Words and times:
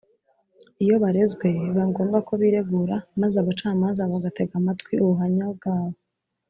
iyo 0.83 0.95
barezwe 1.03 1.47
biba 1.63 1.83
ngombwa 1.89 2.19
ko 2.27 2.33
biregura, 2.41 2.95
maze 3.21 3.35
abacamanza 3.39 4.11
bagatega 4.11 4.53
amatwi 4.59 4.93
ubuhamya 5.03 5.45
bwabo 5.57 5.97